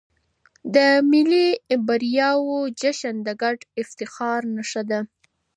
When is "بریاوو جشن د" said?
1.87-3.29